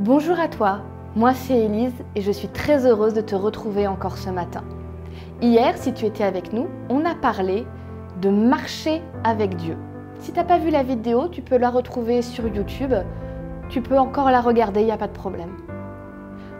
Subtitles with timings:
[0.00, 0.80] Bonjour à toi,
[1.14, 4.64] moi c'est Élise et je suis très heureuse de te retrouver encore ce matin.
[5.40, 7.64] Hier, si tu étais avec nous, on a parlé
[8.20, 9.76] de marcher avec Dieu.
[10.18, 12.92] Si tu n'as pas vu la vidéo, tu peux la retrouver sur YouTube.
[13.68, 15.56] Tu peux encore la regarder, il n'y a pas de problème.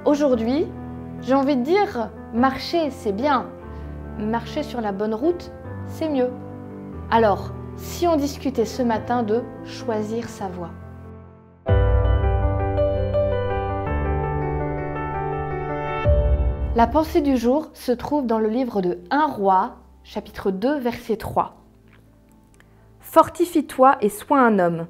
[0.04, 0.68] Aujourd'hui,
[1.20, 3.46] j'ai envie de dire, marcher c'est bien.
[4.16, 5.50] Marcher sur la bonne route,
[5.88, 6.30] c'est mieux.
[7.10, 10.70] Alors, si on discutait ce matin de choisir sa voie?
[16.76, 21.16] La pensée du jour se trouve dans le livre de 1 roi, chapitre 2, verset
[21.16, 21.54] 3.
[22.98, 24.88] Fortifie-toi et sois un homme.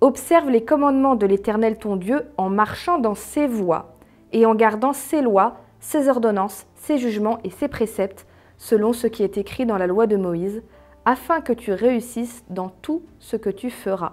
[0.00, 3.96] Observe les commandements de l'Éternel ton Dieu en marchant dans ses voies
[4.32, 9.24] et en gardant ses lois, ses ordonnances, ses jugements et ses préceptes, selon ce qui
[9.24, 10.62] est écrit dans la loi de Moïse,
[11.04, 14.12] afin que tu réussisses dans tout ce que tu feras.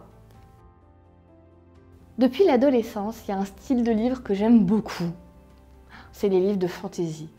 [2.18, 5.12] Depuis l'adolescence, il y a un style de livre que j'aime beaucoup
[6.12, 7.30] c'est les livres de fantaisie.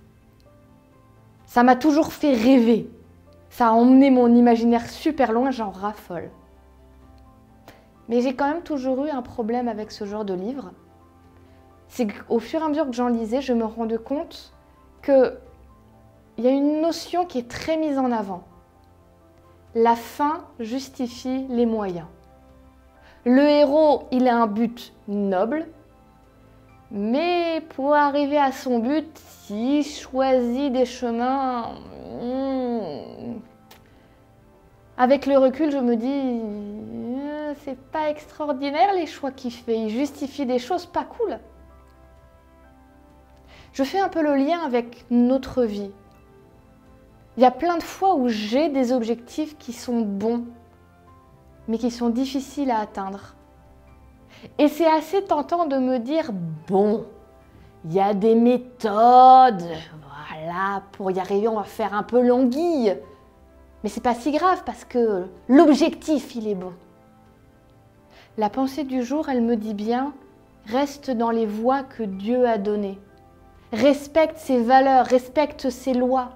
[1.47, 2.91] Ça m'a toujours fait rêver.
[3.51, 6.31] Ça a emmené mon imaginaire super loin, j'en raffole.
[8.09, 10.73] Mais j'ai quand même toujours eu un problème avec ce genre de livre.
[11.89, 14.55] C'est qu'au fur et à mesure que j'en lisais, je me rendais compte
[15.05, 15.37] qu'il
[16.39, 18.45] y a une notion qui est très mise en avant.
[19.75, 22.07] La fin justifie les moyens.
[23.25, 25.67] Le héros, il a un but noble,
[26.93, 31.71] mais pour arriver à son but, il choisit des chemins...
[32.21, 33.41] Hmm,
[34.99, 39.79] avec le recul, je me dis, euh, c'est pas extraordinaire les choix qu'il fait.
[39.79, 41.39] Il justifie des choses pas cool.
[43.73, 45.91] Je fais un peu le lien avec notre vie.
[47.39, 50.45] Il y a plein de fois où j'ai des objectifs qui sont bons,
[51.69, 53.35] mais qui sont difficiles à atteindre.
[54.59, 56.31] Et c'est assez tentant de me dire,
[56.69, 57.07] bon,
[57.85, 59.65] il y a des méthodes,
[60.43, 62.97] voilà, pour y arriver, on va faire un peu longuille.
[63.83, 66.73] Mais c'est pas si grave parce que l'objectif, il est bon.
[68.39, 70.13] La pensée du jour, elle me dit bien,
[70.67, 72.99] reste dans les voies que Dieu a données.
[73.73, 76.31] Respecte ses valeurs, respecte ses lois.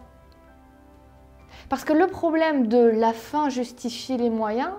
[1.68, 4.72] Parce que le problème de la fin justifie les moyens,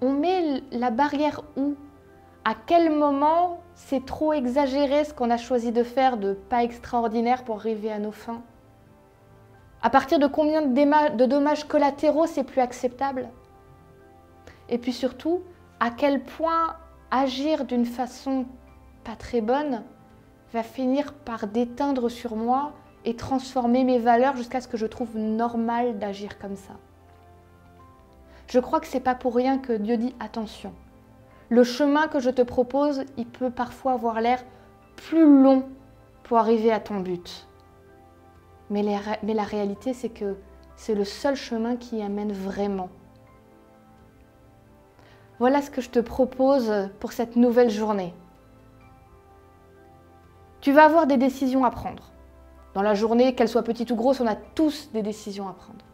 [0.00, 1.74] on met la barrière où?
[2.44, 7.44] À quel moment c'est trop exagéré ce qu'on a choisi de faire de pas extraordinaire
[7.44, 8.42] pour arriver à nos fins?
[9.82, 13.28] À partir de combien de dommages collatéraux c'est plus acceptable?
[14.68, 15.42] Et puis surtout,
[15.80, 16.76] à quel point
[17.10, 18.46] agir d'une façon
[19.04, 19.82] pas très bonne
[20.52, 22.72] va finir par déteindre sur moi
[23.04, 26.74] et transformer mes valeurs jusqu'à ce que je trouve normal d'agir comme ça?
[28.46, 30.72] Je crois que c'est pas pour rien que Dieu dit attention.
[31.48, 34.44] Le chemin que je te propose, il peut parfois avoir l'air
[34.96, 35.68] plus long
[36.22, 37.46] pour arriver à ton but.
[38.70, 38.82] Mais,
[39.22, 40.36] mais la réalité, c'est que
[40.76, 42.88] c'est le seul chemin qui y amène vraiment.
[45.38, 48.14] Voilà ce que je te propose pour cette nouvelle journée.
[50.60, 52.10] Tu vas avoir des décisions à prendre.
[52.72, 55.84] Dans la journée, qu'elles soient petites ou grosses, on a tous des décisions à prendre.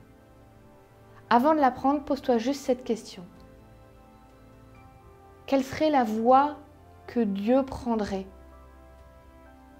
[1.32, 3.24] Avant de l'apprendre, pose-toi juste cette question.
[5.46, 6.56] Quelle serait la voie
[7.06, 8.26] que Dieu prendrait?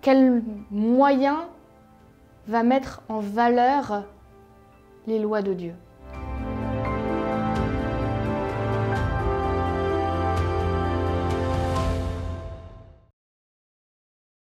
[0.01, 1.49] Quel moyen
[2.47, 4.05] va mettre en valeur
[5.09, 5.75] les lois de Dieu?